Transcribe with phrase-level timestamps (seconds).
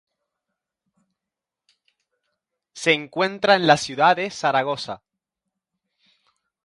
[2.73, 5.03] Se encuentra en la ciudad de Zaragoza.